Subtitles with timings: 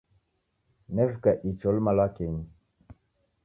[0.95, 2.45] Nevika icho luma lwakenyi.